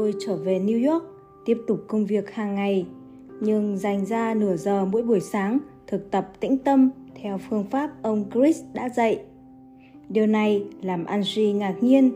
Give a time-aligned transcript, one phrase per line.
[0.00, 1.04] tôi trở về New York,
[1.44, 2.86] tiếp tục công việc hàng ngày,
[3.40, 6.90] nhưng dành ra nửa giờ mỗi buổi sáng thực tập tĩnh tâm
[7.22, 9.18] theo phương pháp ông Chris đã dạy.
[10.08, 12.10] Điều này làm Angie ngạc nhiên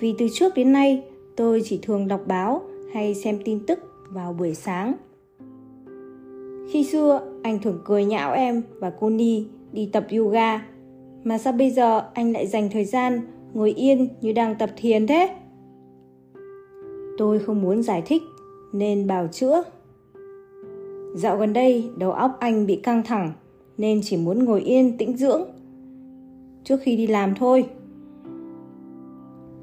[0.00, 1.02] vì từ trước đến nay
[1.36, 2.62] tôi chỉ thường đọc báo
[2.92, 3.78] hay xem tin tức
[4.10, 4.94] vào buổi sáng.
[6.70, 10.66] Khi xưa, anh thường cười nhạo em và cô Ni đi tập yoga.
[11.24, 13.20] Mà sao bây giờ anh lại dành thời gian
[13.54, 15.28] ngồi yên như đang tập thiền thế?
[17.18, 18.22] Tôi không muốn giải thích
[18.72, 19.62] nên bào chữa.
[21.14, 23.32] Dạo gần đây đầu óc anh bị căng thẳng
[23.78, 25.42] nên chỉ muốn ngồi yên tĩnh dưỡng
[26.64, 27.66] trước khi đi làm thôi.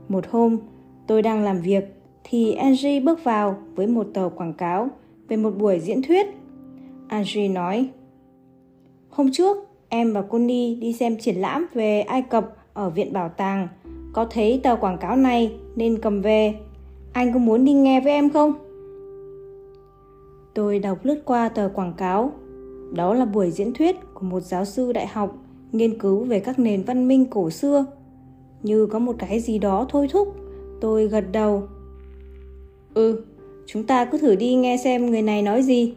[0.10, 0.58] Một hôm,
[1.08, 1.84] tôi đang làm việc
[2.24, 4.90] thì Angie bước vào với một tờ quảng cáo
[5.28, 6.28] về một buổi diễn thuyết.
[7.08, 7.90] Angie nói,
[9.10, 9.58] Hôm trước,
[9.90, 13.68] em và Connie đi xem triển lãm về Ai Cập ở Viện Bảo tàng.
[14.14, 16.54] Có thấy tờ quảng cáo này nên cầm về.
[17.14, 18.54] Anh có muốn đi nghe với em không?
[20.54, 22.32] Tôi đọc lướt qua tờ quảng cáo.
[22.94, 25.36] Đó là buổi diễn thuyết của một giáo sư đại học
[25.72, 27.86] nghiên cứu về các nền văn minh cổ xưa.
[28.64, 30.36] Như có một cái gì đó thôi thúc,
[30.82, 31.64] tôi gật đầu.
[32.94, 33.24] Ừ,
[33.66, 35.94] chúng ta cứ thử đi nghe xem người này nói gì.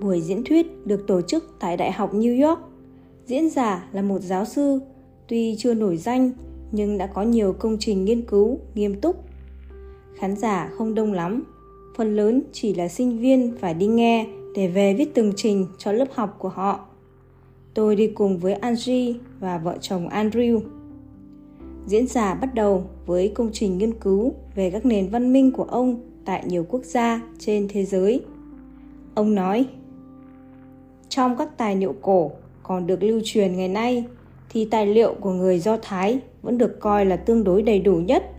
[0.00, 2.60] Buổi diễn thuyết được tổ chức tại Đại học New York.
[3.26, 4.80] Diễn giả là một giáo sư,
[5.28, 6.30] tuy chưa nổi danh
[6.74, 9.24] nhưng đã có nhiều công trình nghiên cứu nghiêm túc.
[10.14, 11.42] Khán giả không đông lắm,
[11.96, 15.92] phần lớn chỉ là sinh viên phải đi nghe để về viết tường trình cho
[15.92, 16.86] lớp học của họ.
[17.74, 20.60] Tôi đi cùng với Angie và vợ chồng Andrew.
[21.86, 25.64] Diễn giả bắt đầu với công trình nghiên cứu về các nền văn minh của
[25.64, 28.24] ông tại nhiều quốc gia trên thế giới.
[29.14, 29.66] Ông nói,
[31.08, 32.30] trong các tài liệu cổ
[32.62, 34.04] còn được lưu truyền ngày nay
[34.54, 37.96] thì tài liệu của người Do Thái vẫn được coi là tương đối đầy đủ
[37.96, 38.30] nhất.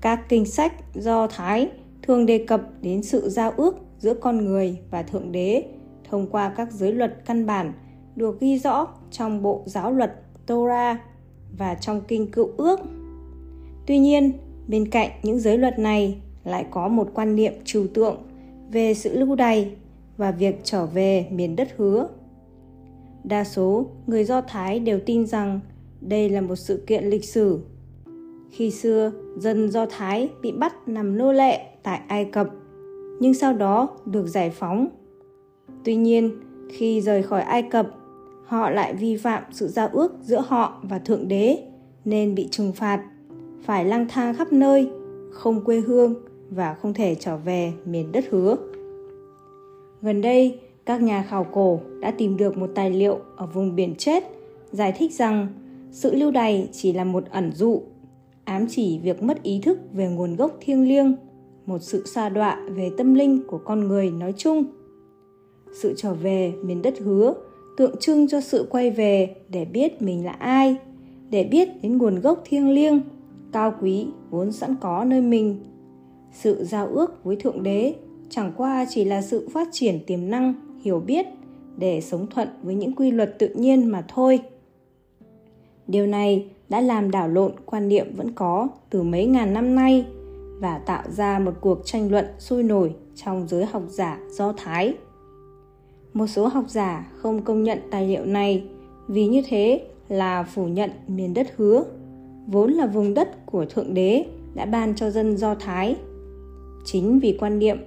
[0.00, 1.68] Các kinh sách Do Thái
[2.02, 5.64] thường đề cập đến sự giao ước giữa con người và Thượng Đế
[6.10, 7.72] thông qua các giới luật căn bản
[8.16, 10.14] được ghi rõ trong bộ giáo luật
[10.46, 10.98] Torah
[11.58, 12.80] và trong kinh cựu ước.
[13.86, 14.32] Tuy nhiên,
[14.66, 18.16] bên cạnh những giới luật này lại có một quan niệm trừu tượng
[18.70, 19.70] về sự lưu đày
[20.16, 22.08] và việc trở về miền đất hứa.
[23.28, 25.60] Đa số người Do Thái đều tin rằng
[26.00, 27.58] đây là một sự kiện lịch sử.
[28.50, 32.48] Khi xưa, dân Do Thái bị bắt nằm nô lệ tại Ai Cập,
[33.20, 34.88] nhưng sau đó được giải phóng.
[35.84, 36.30] Tuy nhiên,
[36.70, 37.86] khi rời khỏi Ai Cập,
[38.44, 41.58] họ lại vi phạm sự giao ước giữa họ và Thượng Đế
[42.04, 43.04] nên bị trừng phạt,
[43.62, 44.90] phải lang thang khắp nơi,
[45.30, 46.14] không quê hương
[46.50, 48.56] và không thể trở về miền đất hứa.
[50.02, 53.94] Gần đây, các nhà khảo cổ đã tìm được một tài liệu ở vùng biển
[53.94, 54.24] chết
[54.72, 55.46] giải thích rằng
[55.90, 57.82] sự lưu đày chỉ là một ẩn dụ,
[58.44, 61.16] ám chỉ việc mất ý thức về nguồn gốc thiêng liêng,
[61.66, 64.64] một sự xa đọa về tâm linh của con người nói chung.
[65.82, 67.34] Sự trở về miền đất hứa
[67.76, 70.76] tượng trưng cho sự quay về để biết mình là ai,
[71.30, 73.00] để biết đến nguồn gốc thiêng liêng,
[73.52, 75.64] cao quý vốn sẵn có nơi mình.
[76.32, 77.94] Sự giao ước với Thượng Đế
[78.28, 81.26] chẳng qua chỉ là sự phát triển tiềm năng, hiểu biết
[81.76, 84.40] để sống thuận với những quy luật tự nhiên mà thôi.
[85.86, 90.06] Điều này đã làm đảo lộn quan niệm vẫn có từ mấy ngàn năm nay
[90.60, 94.94] và tạo ra một cuộc tranh luận sôi nổi trong giới học giả Do Thái.
[96.12, 98.64] Một số học giả không công nhận tài liệu này
[99.08, 101.84] vì như thế là phủ nhận miền đất hứa,
[102.46, 105.96] vốn là vùng đất của Thượng Đế đã ban cho dân Do Thái.
[106.84, 107.78] Chính vì quan niệm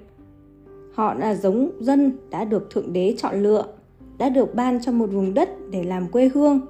[0.93, 3.65] họ là giống dân đã được Thượng Đế chọn lựa,
[4.17, 6.61] đã được ban cho một vùng đất để làm quê hương,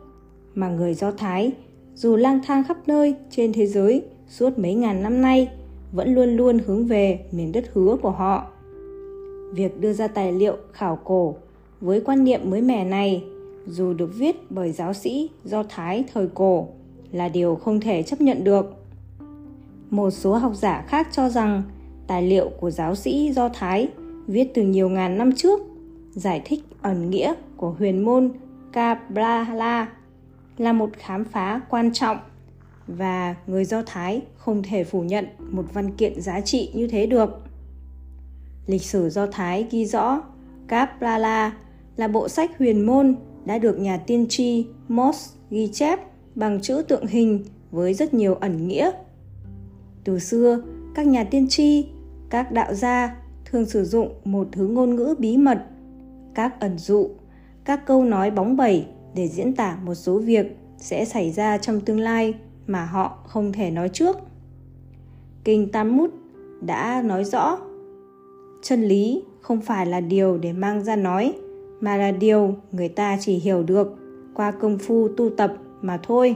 [0.55, 1.51] mà người Do Thái
[1.95, 5.49] dù lang thang khắp nơi trên thế giới suốt mấy ngàn năm nay
[5.91, 8.47] vẫn luôn luôn hướng về miền đất hứa của họ.
[9.53, 11.35] Việc đưa ra tài liệu khảo cổ
[11.81, 13.23] với quan niệm mới mẻ này,
[13.67, 16.67] dù được viết bởi giáo sĩ Do Thái thời cổ,
[17.11, 18.65] là điều không thể chấp nhận được.
[19.89, 21.63] Một số học giả khác cho rằng
[22.07, 23.89] tài liệu của giáo sĩ Do Thái
[24.27, 25.59] viết từ nhiều ngàn năm trước
[26.11, 28.31] giải thích ẩn nghĩa của huyền môn
[28.71, 29.89] Kabbalah
[30.57, 32.17] là một khám phá quan trọng
[32.87, 37.05] và người Do Thái không thể phủ nhận một văn kiện giá trị như thế
[37.05, 37.43] được.
[38.67, 40.21] Lịch sử Do Thái ghi rõ
[40.67, 41.53] Kabbalah
[41.95, 43.15] là bộ sách huyền môn
[43.45, 45.99] đã được nhà tiên tri Mos ghi chép
[46.35, 48.91] bằng chữ tượng hình với rất nhiều ẩn nghĩa.
[50.03, 50.61] Từ xưa,
[50.95, 51.85] các nhà tiên tri,
[52.29, 53.20] các đạo gia
[53.51, 55.63] thường sử dụng một thứ ngôn ngữ bí mật,
[56.35, 57.09] các ẩn dụ,
[57.65, 61.81] các câu nói bóng bẩy để diễn tả một số việc sẽ xảy ra trong
[61.81, 62.33] tương lai
[62.67, 64.17] mà họ không thể nói trước.
[65.43, 66.09] Kinh Talmud
[66.61, 67.57] đã nói rõ
[68.61, 71.33] chân lý không phải là điều để mang ra nói
[71.79, 73.95] mà là điều người ta chỉ hiểu được
[74.33, 76.35] qua công phu tu tập mà thôi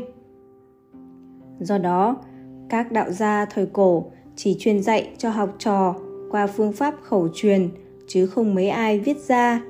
[1.59, 2.17] do đó
[2.69, 5.95] các đạo gia thời cổ chỉ truyền dạy cho học trò
[6.31, 7.69] qua phương pháp khẩu truyền
[8.07, 9.62] chứ không mấy ai viết ra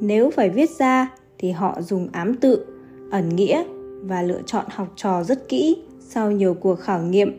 [0.00, 2.66] nếu phải viết ra thì họ dùng ám tự
[3.10, 3.64] ẩn nghĩa
[4.02, 7.38] và lựa chọn học trò rất kỹ sau nhiều cuộc khảo nghiệm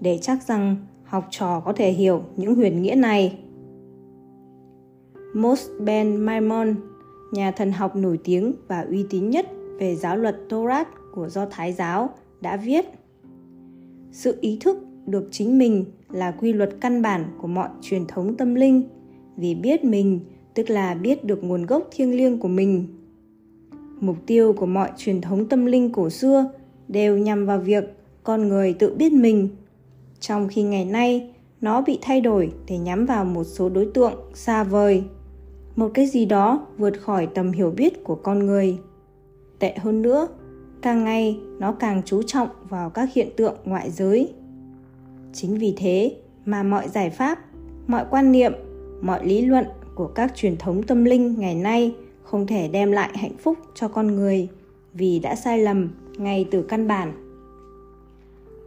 [0.00, 3.38] để chắc rằng học trò có thể hiểu những huyền nghĩa này.
[5.34, 6.74] Mos Ben Maimon,
[7.32, 9.46] nhà thần học nổi tiếng và uy tín nhất
[9.78, 12.10] về giáo luật Torah của Do Thái giáo,
[12.40, 12.86] đã viết
[14.12, 14.78] Sự ý thức
[15.10, 18.82] được chính mình là quy luật căn bản của mọi truyền thống tâm linh,
[19.36, 20.20] vì biết mình
[20.54, 22.86] tức là biết được nguồn gốc thiêng liêng của mình.
[24.00, 26.50] Mục tiêu của mọi truyền thống tâm linh cổ xưa
[26.88, 27.84] đều nhằm vào việc
[28.22, 29.48] con người tự biết mình.
[30.20, 34.14] Trong khi ngày nay nó bị thay đổi để nhắm vào một số đối tượng
[34.34, 35.02] xa vời.
[35.76, 38.78] Một cái gì đó vượt khỏi tầm hiểu biết của con người.
[39.58, 40.28] Tệ hơn nữa
[40.82, 44.32] càng ngày nó càng chú trọng vào các hiện tượng ngoại giới
[45.40, 47.38] chính vì thế mà mọi giải pháp,
[47.86, 48.52] mọi quan niệm,
[49.00, 49.64] mọi lý luận
[49.94, 53.88] của các truyền thống tâm linh ngày nay không thể đem lại hạnh phúc cho
[53.88, 54.48] con người
[54.94, 57.12] vì đã sai lầm ngay từ căn bản.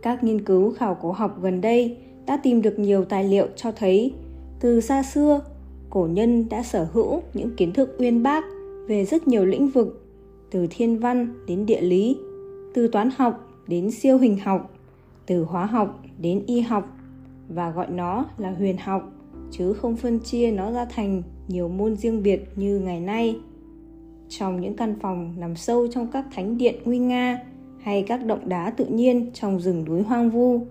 [0.02, 3.72] Các nghiên cứu khảo cổ học gần đây đã tìm được nhiều tài liệu cho
[3.72, 4.14] thấy
[4.60, 5.42] từ xa xưa,
[5.90, 8.44] cổ nhân đã sở hữu những kiến thức uyên bác
[8.88, 10.06] về rất nhiều lĩnh vực,
[10.52, 12.18] từ thiên văn đến địa lý,
[12.74, 14.74] từ toán học đến siêu hình học,
[15.26, 16.98] từ hóa học đến y học
[17.48, 19.12] và gọi nó là huyền học,
[19.52, 23.40] chứ không phân chia nó ra thành nhiều môn riêng biệt như ngày nay.
[24.30, 27.40] Trong những căn phòng nằm sâu trong các thánh điện nguy nga
[27.82, 30.62] hay các động đá tự nhiên trong rừng núi hoang vu,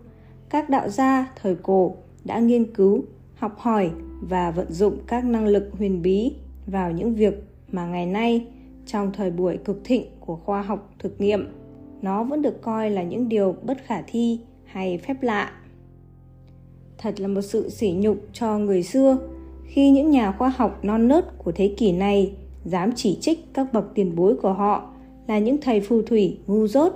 [0.49, 1.95] các đạo gia thời cổ
[2.25, 3.03] đã nghiên cứu,
[3.35, 6.33] học hỏi và vận dụng các năng lực huyền bí
[6.67, 8.47] vào những việc mà ngày nay,
[8.87, 11.47] trong thời buổi cực thịnh của khoa học thực nghiệm,
[12.03, 14.41] nó vẫn được coi là những điều bất khả thi
[14.73, 15.53] hay phép lạ
[16.99, 19.19] thật là một sự sỉ nhục cho người xưa
[19.65, 22.33] khi những nhà khoa học non nớt của thế kỷ này
[22.65, 24.91] dám chỉ trích các bậc tiền bối của họ
[25.27, 26.93] là những thầy phù thủy ngu dốt.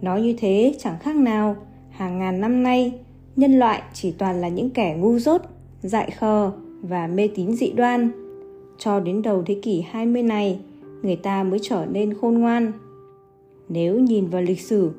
[0.00, 1.56] Nói như thế chẳng khác nào,
[1.90, 2.92] hàng ngàn năm nay,
[3.36, 5.42] nhân loại chỉ toàn là những kẻ ngu dốt,
[5.82, 6.50] dại khờ
[6.82, 8.10] và mê tín dị đoan.
[8.78, 10.58] Cho đến đầu thế kỷ 20 này,
[11.02, 12.72] người ta mới trở nên khôn ngoan.
[13.68, 14.90] Nếu nhìn vào lịch sử,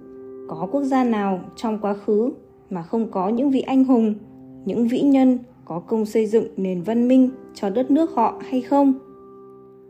[0.56, 2.32] có quốc gia nào trong quá khứ
[2.70, 4.14] mà không có những vị anh hùng,
[4.66, 8.62] những vĩ nhân có công xây dựng nền văn minh cho đất nước họ hay
[8.62, 8.94] không?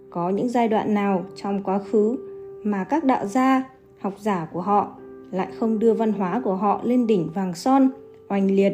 [0.10, 2.18] Có những giai đoạn nào trong quá khứ
[2.64, 3.70] mà các đạo gia,
[4.00, 4.96] học giả của họ
[5.32, 7.90] lại không đưa văn hóa của họ lên đỉnh vàng son,
[8.30, 8.74] oanh liệt.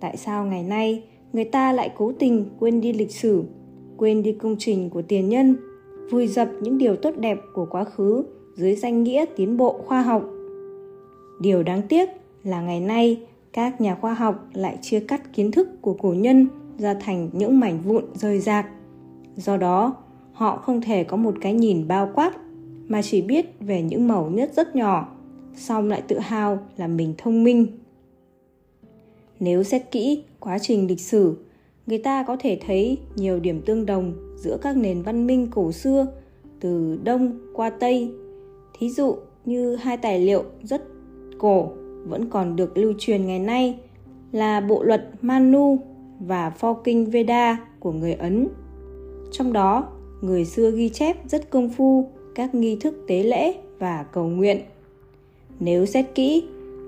[0.00, 3.44] Tại sao ngày nay người ta lại cố tình quên đi lịch sử,
[3.96, 5.56] quên đi công trình của tiền nhân,
[6.10, 8.24] vùi dập những điều tốt đẹp của quá khứ
[8.54, 10.33] dưới danh nghĩa tiến bộ khoa học?
[11.40, 12.08] Điều đáng tiếc
[12.44, 13.22] là ngày nay
[13.52, 16.48] các nhà khoa học lại chia cắt kiến thức của cổ nhân
[16.78, 18.66] ra thành những mảnh vụn rời rạc.
[19.36, 19.96] Do đó,
[20.32, 22.32] họ không thể có một cái nhìn bao quát
[22.88, 25.08] mà chỉ biết về những mẩu nhất rất nhỏ
[25.56, 27.66] xong lại tự hào là mình thông minh
[29.40, 31.36] nếu xét kỹ quá trình lịch sử
[31.86, 35.72] người ta có thể thấy nhiều điểm tương đồng giữa các nền văn minh cổ
[35.72, 36.06] xưa
[36.60, 38.10] từ đông qua tây
[38.78, 40.82] thí dụ như hai tài liệu rất
[41.44, 41.70] cổ
[42.04, 43.78] vẫn còn được lưu truyền ngày nay
[44.32, 45.78] là bộ luật Manu
[46.20, 48.48] và pho kinh Veda của người Ấn.
[49.32, 49.88] Trong đó,
[50.20, 54.60] người xưa ghi chép rất công phu các nghi thức tế lễ và cầu nguyện.
[55.60, 56.44] Nếu xét kỹ,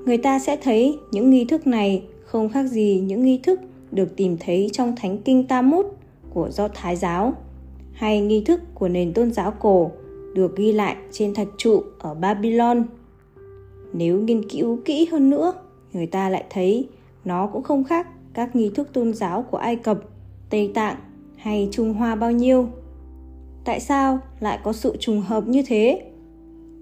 [0.07, 3.61] người ta sẽ thấy những nghi thức này không khác gì những nghi thức
[3.93, 5.87] được tìm thấy trong Thánh Kinh Talmud
[6.35, 7.35] của Do Thái giáo
[7.93, 9.91] hay nghi thức của nền tôn giáo cổ
[10.35, 12.83] được ghi lại trên thạch trụ ở Babylon.
[13.97, 15.53] Nếu nghiên cứu kỹ hơn nữa,
[15.93, 16.89] người ta lại thấy
[17.25, 19.99] nó cũng không khác các nghi thức tôn giáo của Ai Cập,
[20.51, 20.97] Tây Tạng
[21.37, 22.69] hay Trung Hoa bao nhiêu.
[23.65, 26.03] Tại sao lại có sự trùng hợp như thế?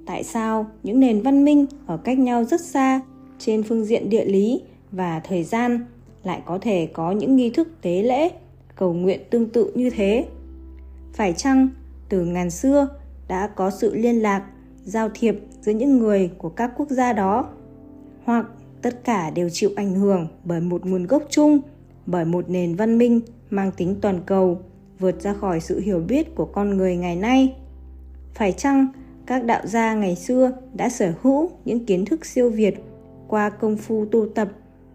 [0.06, 3.00] Tại sao những nền văn minh ở cách nhau rất xa
[3.38, 5.86] trên phương diện địa lý và thời gian
[6.22, 8.30] lại có thể có những nghi thức tế lễ
[8.76, 10.26] cầu nguyện tương tự như thế?
[11.12, 11.68] Phải chăng
[12.08, 12.88] từ ngàn xưa
[13.28, 14.44] đã có sự liên lạc
[14.84, 17.48] giao thiệp giữa những người của các quốc gia đó
[18.24, 18.46] hoặc
[18.82, 21.60] tất cả đều chịu ảnh hưởng bởi một nguồn gốc chung
[22.06, 24.58] bởi một nền văn minh mang tính toàn cầu
[24.98, 27.54] vượt ra khỏi sự hiểu biết của con người ngày nay
[28.34, 28.86] phải chăng
[29.26, 32.74] các đạo gia ngày xưa đã sở hữu những kiến thức siêu việt
[33.28, 34.48] qua công phu tu tập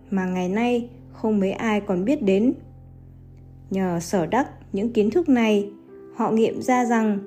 [0.10, 2.54] mà ngày nay không mấy ai còn biết đến.
[3.70, 5.70] Nhờ sở đắc những kiến thức này,
[6.16, 7.20] họ nghiệm ra rằng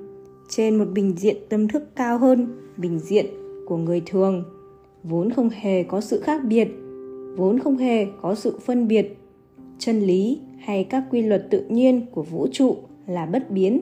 [0.49, 2.47] trên một bình diện tâm thức cao hơn
[2.77, 3.25] bình diện
[3.65, 4.43] của người thường,
[5.03, 6.67] vốn không hề có sự khác biệt,
[7.37, 9.17] vốn không hề có sự phân biệt.
[9.77, 13.81] Chân lý hay các quy luật tự nhiên của vũ trụ là bất biến,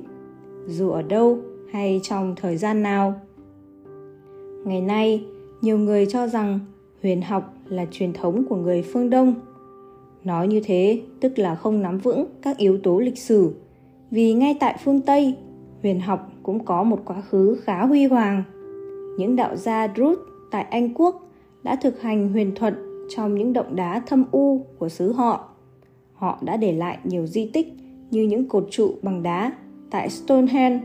[0.67, 1.37] dù ở đâu
[1.71, 3.21] hay trong thời gian nào.
[4.65, 5.25] Ngày nay,
[5.61, 6.59] nhiều người cho rằng
[7.01, 9.33] huyền học là truyền thống của người phương Đông.
[10.23, 13.53] Nói như thế tức là không nắm vững các yếu tố lịch sử,
[14.11, 15.35] vì ngay tại phương Tây,
[15.81, 18.43] huyền học cũng có một quá khứ khá huy hoàng.
[19.17, 20.17] Những đạo gia Druid
[20.51, 21.27] tại Anh Quốc
[21.63, 22.74] đã thực hành huyền thuật
[23.10, 25.50] trong những động đá thâm u của xứ họ.
[26.13, 27.67] Họ đã để lại nhiều di tích
[28.12, 29.51] như những cột trụ bằng đá
[29.91, 30.79] tại Stonehenge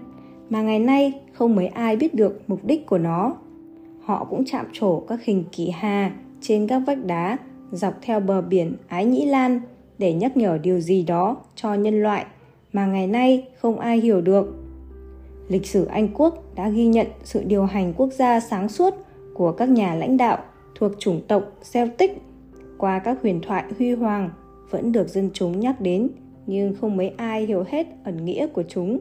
[0.51, 3.35] mà ngày nay không mấy ai biết được mục đích của nó.
[4.03, 7.37] Họ cũng chạm trổ các hình kỳ hà trên các vách đá,
[7.73, 9.61] dọc theo bờ biển Ái Nhĩ Lan
[9.99, 12.27] để nhắc nhở điều gì đó cho nhân loại
[12.73, 14.66] mà ngày nay không ai hiểu được.
[15.49, 18.95] Lịch sử Anh quốc đã ghi nhận sự điều hành quốc gia sáng suốt
[19.35, 20.39] của các nhà lãnh đạo
[20.75, 22.23] thuộc chủng tộc Celtic
[22.79, 24.31] qua các huyền thoại huy hoàng
[24.71, 26.09] vẫn được dân chúng nhắc đến
[26.47, 29.01] nhưng không mấy ai hiểu hết ẩn nghĩa của chúng.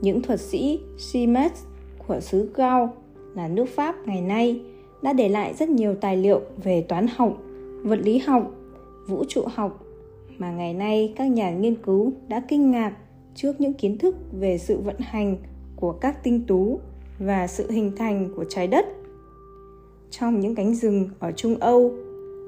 [0.00, 1.64] Những thuật sĩ Siemens
[2.06, 2.94] của xứ Gao
[3.34, 4.60] là nước Pháp ngày nay
[5.02, 7.38] đã để lại rất nhiều tài liệu về toán học,
[7.82, 8.50] vật lý học,
[9.06, 9.84] vũ trụ học
[10.38, 12.96] mà ngày nay các nhà nghiên cứu đã kinh ngạc
[13.36, 15.36] trước những kiến thức về sự vận hành
[15.76, 16.80] của các tinh tú
[17.18, 18.86] và sự hình thành của trái đất.
[20.10, 21.92] Trong những cánh rừng ở Trung Âu,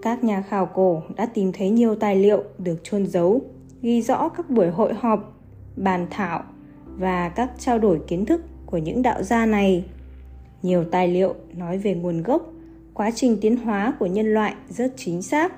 [0.03, 3.41] các nhà khảo cổ đã tìm thấy nhiều tài liệu được chôn giấu,
[3.83, 5.41] ghi rõ các buổi hội họp,
[5.77, 6.43] bàn thảo
[6.99, 9.85] và các trao đổi kiến thức của những đạo gia này.
[10.63, 12.53] Nhiều tài liệu nói về nguồn gốc,
[12.95, 15.53] quá trình tiến hóa của nhân loại rất chính xác,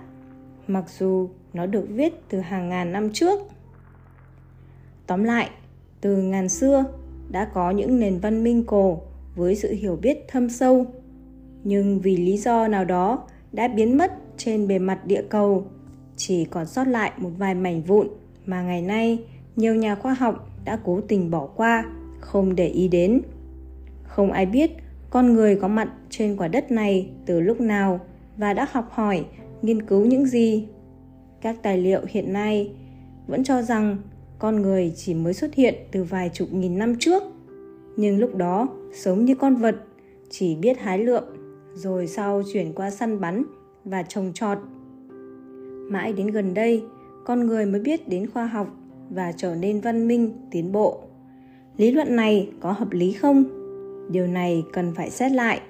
[0.67, 3.41] mặc dù nó được viết từ hàng ngàn năm trước.
[5.11, 5.50] Tóm lại,
[6.00, 6.85] từ ngàn xưa
[7.31, 9.00] đã có những nền văn minh cổ
[9.35, 10.87] với sự hiểu biết thâm sâu,
[11.64, 15.67] nhưng vì lý do nào đó đã biến mất trên bề mặt địa cầu,
[16.17, 18.09] chỉ còn sót lại một vài mảnh vụn
[18.47, 19.25] mà ngày nay
[19.57, 21.85] nhiều nhà khoa học đã cố tình bỏ qua,
[22.21, 23.23] không để ý đến.
[24.02, 24.71] Không ai biết
[25.11, 28.00] con người có mặt trên quả đất này từ lúc nào
[28.37, 29.25] và đã học hỏi,
[29.62, 30.67] nghiên cứu những gì.
[31.40, 32.73] Các tài liệu hiện nay
[33.26, 33.97] vẫn cho rằng
[34.40, 37.23] con người chỉ mới xuất hiện từ vài chục nghìn năm trước.
[37.97, 39.76] Nhưng lúc đó sống như con vật,
[40.30, 41.25] chỉ biết hái lượm,
[41.75, 43.42] rồi sau chuyển qua săn bắn
[43.85, 44.59] và trồng trọt.
[45.90, 46.82] Mãi đến gần đây,
[47.25, 48.76] con người mới biết đến khoa học
[49.11, 51.00] và trở nên văn minh, tiến bộ.
[51.76, 53.44] Lý luận này có hợp lý không?
[54.11, 55.61] Điều này cần phải xét lại.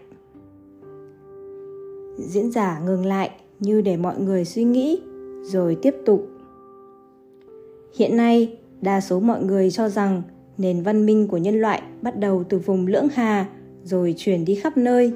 [2.19, 5.03] Diễn giả ngừng lại như để mọi người suy nghĩ,
[5.43, 6.29] rồi tiếp tục.
[7.95, 10.23] Hiện nay đa số mọi người cho rằng
[10.59, 13.47] nền văn minh của nhân loại bắt đầu từ vùng lưỡng hà
[13.85, 15.13] rồi truyền đi khắp nơi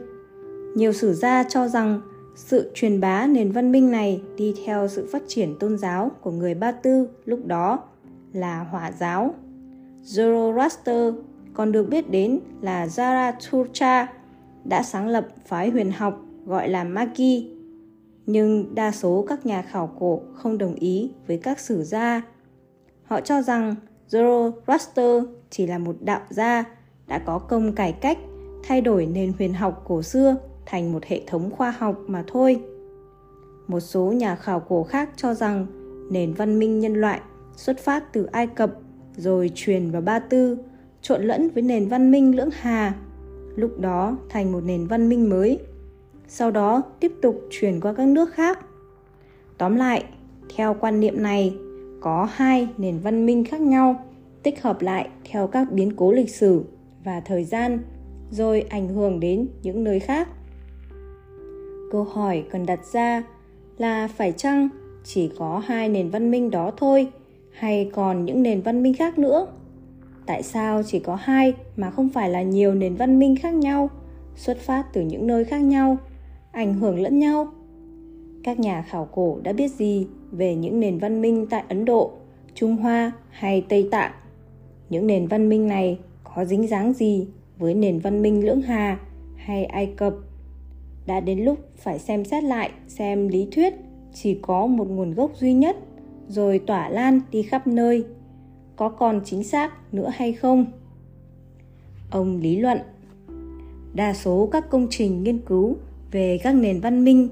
[0.74, 2.00] nhiều sử gia cho rằng
[2.34, 6.30] sự truyền bá nền văn minh này đi theo sự phát triển tôn giáo của
[6.30, 7.78] người Ba Tư lúc đó
[8.32, 9.34] là Hỏa giáo.
[10.04, 11.12] Zoroaster
[11.54, 14.06] còn được biết đến là Zarathustra
[14.64, 17.48] đã sáng lập phái huyền học gọi là Magi.
[18.26, 22.22] Nhưng đa số các nhà khảo cổ không đồng ý với các sử gia
[23.14, 23.74] Họ cho rằng
[24.10, 26.64] Zoroaster chỉ là một đạo gia
[27.06, 28.18] đã có công cải cách,
[28.64, 32.62] thay đổi nền huyền học cổ xưa thành một hệ thống khoa học mà thôi.
[33.66, 35.66] Một số nhà khảo cổ khác cho rằng
[36.10, 37.20] nền văn minh nhân loại
[37.56, 38.70] xuất phát từ Ai Cập
[39.16, 40.58] rồi truyền vào Ba Tư,
[41.02, 42.94] trộn lẫn với nền văn minh lưỡng hà,
[43.56, 45.58] lúc đó thành một nền văn minh mới.
[46.28, 48.58] Sau đó tiếp tục truyền qua các nước khác.
[49.58, 50.04] Tóm lại,
[50.56, 51.56] theo quan niệm này,
[52.04, 54.04] có hai nền văn minh khác nhau,
[54.42, 56.64] tích hợp lại theo các biến cố lịch sử
[57.04, 57.78] và thời gian,
[58.30, 60.28] rồi ảnh hưởng đến những nơi khác.
[61.92, 63.22] Câu hỏi cần đặt ra
[63.78, 64.68] là phải chăng
[65.04, 67.10] chỉ có hai nền văn minh đó thôi
[67.52, 69.46] hay còn những nền văn minh khác nữa?
[70.26, 73.90] Tại sao chỉ có hai mà không phải là nhiều nền văn minh khác nhau,
[74.36, 75.96] xuất phát từ những nơi khác nhau,
[76.52, 77.48] ảnh hưởng lẫn nhau?
[78.42, 80.06] Các nhà khảo cổ đã biết gì
[80.36, 82.12] về những nền văn minh tại Ấn Độ,
[82.54, 84.12] Trung Hoa hay Tây Tạng.
[84.90, 85.98] Những nền văn minh này
[86.34, 87.26] có dính dáng gì
[87.58, 88.98] với nền văn minh Lưỡng Hà
[89.36, 90.14] hay Ai Cập?
[91.06, 93.74] Đã đến lúc phải xem xét lại xem lý thuyết
[94.14, 95.76] chỉ có một nguồn gốc duy nhất
[96.28, 98.04] rồi tỏa lan đi khắp nơi.
[98.76, 100.66] Có còn chính xác nữa hay không?
[102.10, 102.78] Ông lý luận
[103.94, 105.76] Đa số các công trình nghiên cứu
[106.10, 107.28] về các nền văn minh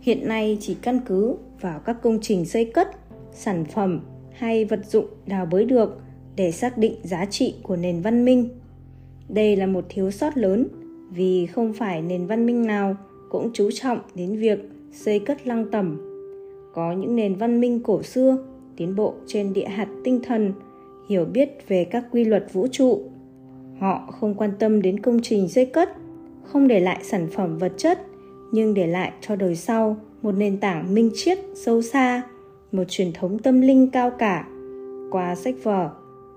[0.00, 2.88] hiện nay chỉ căn cứ vào các công trình xây cất,
[3.32, 4.00] sản phẩm
[4.32, 6.00] hay vật dụng đào bới được
[6.36, 8.48] để xác định giá trị của nền văn minh.
[9.28, 10.68] Đây là một thiếu sót lớn
[11.10, 12.96] vì không phải nền văn minh nào
[13.30, 14.58] cũng chú trọng đến việc
[14.92, 16.00] xây cất lăng tẩm.
[16.74, 18.38] Có những nền văn minh cổ xưa,
[18.76, 20.52] tiến bộ trên địa hạt tinh thần,
[21.08, 23.02] hiểu biết về các quy luật vũ trụ.
[23.78, 25.90] Họ không quan tâm đến công trình xây cất,
[26.42, 27.98] không để lại sản phẩm vật chất
[28.54, 32.22] nhưng để lại cho đời sau một nền tảng minh triết, sâu xa,
[32.72, 34.48] một truyền thống tâm linh cao cả.
[35.10, 35.90] Qua sách vở,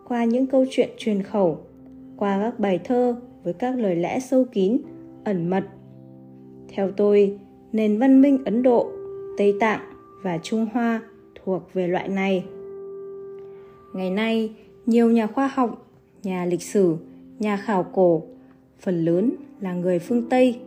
[0.08, 1.58] qua những câu chuyện truyền khẩu,
[2.18, 4.78] qua các bài thơ với các lời lẽ sâu kín,
[5.24, 5.64] ẩn mật.
[6.68, 7.40] Theo tôi,
[7.72, 8.92] nền văn minh ấn độ,
[9.38, 9.82] tây tạng
[10.24, 11.02] và trung hoa
[11.44, 12.44] thuộc về loại này.
[13.94, 14.52] Ngày nay,
[14.86, 15.88] nhiều nhà khoa học,
[16.24, 16.96] nhà lịch sử,
[17.40, 18.22] nhà khảo cổ,
[18.80, 19.32] phần lớn
[19.62, 20.60] là người phương tây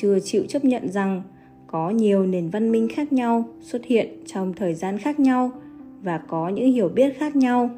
[0.00, 1.22] chưa chịu chấp nhận rằng
[1.66, 5.50] có nhiều nền văn minh khác nhau xuất hiện trong thời gian khác nhau
[6.02, 7.70] và có những hiểu biết khác nhau.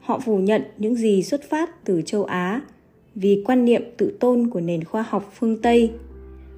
[0.00, 2.62] Họ phủ nhận những gì xuất phát từ châu á
[3.14, 5.92] vì quan niệm tự tôn của nền khoa học phương tây.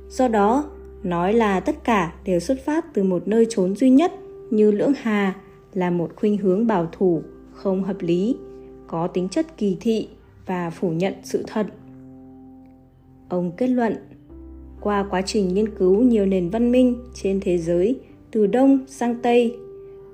[0.08, 0.64] Do đó,
[1.02, 4.12] nói là tất cả đều xuất phát từ một nơi trốn duy nhất
[4.50, 5.34] như lưỡng hà
[5.74, 7.22] là một khuynh hướng bảo thủ
[7.52, 8.36] không hợp lý,
[8.86, 10.08] có tính chất kỳ thị
[10.46, 11.66] và phủ nhận sự thật.
[13.28, 13.96] Ông kết luận
[14.82, 17.98] qua quá trình nghiên cứu nhiều nền văn minh trên thế giới,
[18.30, 19.56] từ đông sang tây.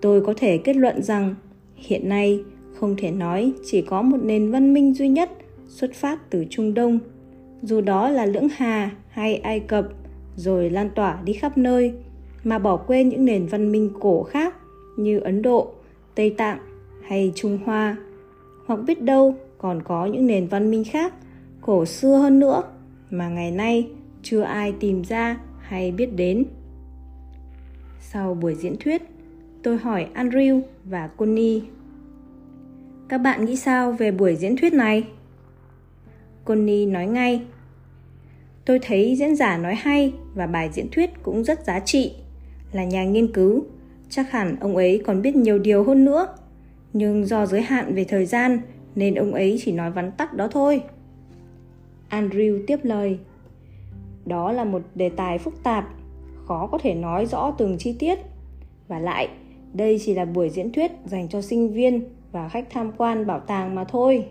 [0.00, 1.34] Tôi có thể kết luận rằng,
[1.76, 2.40] hiện nay,
[2.74, 5.30] không thể nói chỉ có một nền văn minh duy nhất
[5.68, 6.98] xuất phát từ trung đông.
[7.62, 9.88] Dù đó là lưỡng hà hay ai cập,
[10.36, 11.92] rồi lan tỏa đi khắp nơi,
[12.44, 14.54] mà bỏ quên những nền văn minh cổ khác
[14.96, 15.72] như ấn độ,
[16.14, 16.58] tây tạng
[17.02, 17.96] hay trung hoa.
[18.66, 21.14] Hoặc biết đâu còn có những nền văn minh khác
[21.60, 22.62] cổ xưa hơn nữa
[23.10, 23.90] mà ngày nay
[24.22, 26.44] chưa ai tìm ra hay biết đến.
[28.00, 29.02] Sau buổi diễn thuyết,
[29.62, 31.60] tôi hỏi andrew và connie,
[33.08, 35.04] các bạn nghĩ sao về buổi diễn thuyết này?
[36.44, 37.42] Connie nói ngay,
[38.64, 42.14] tôi thấy diễn giả nói hay và bài diễn thuyết cũng rất giá trị.
[42.72, 43.64] Là nhà nghiên cứu,
[44.08, 46.26] chắc hẳn ông ấy còn biết nhiều điều hơn nữa.
[46.92, 48.60] Nhưng do giới hạn về thời gian,
[48.94, 50.82] nên ông ấy chỉ nói vắn tắt đó thôi.
[52.10, 53.18] Andrew tiếp lời
[54.28, 55.88] đó là một đề tài phức tạp,
[56.46, 58.18] khó có thể nói rõ từng chi tiết.
[58.88, 59.28] Và lại,
[59.72, 63.40] đây chỉ là buổi diễn thuyết dành cho sinh viên và khách tham quan bảo
[63.40, 64.26] tàng mà thôi.